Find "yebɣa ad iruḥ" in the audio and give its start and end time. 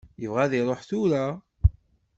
0.21-0.81